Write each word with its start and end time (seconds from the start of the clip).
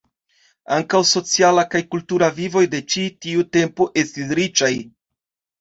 Ankaŭ 0.77 1.01
sociala 1.09 1.65
kaj 1.75 1.81
kultura 1.91 2.31
vivoj 2.39 2.65
de 2.73 2.81
ĉi 2.95 3.05
tiu 3.27 3.47
tempo 3.59 3.91
estis 4.05 4.37
riĉaj. 4.41 4.73